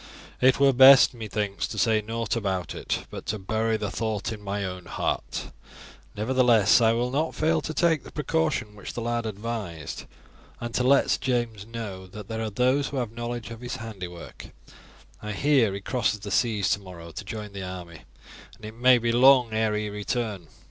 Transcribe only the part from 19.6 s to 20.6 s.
he return.